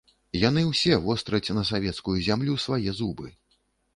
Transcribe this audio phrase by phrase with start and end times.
[0.43, 3.27] Яны ўсе востраць на савецкую зямлю свае зубы.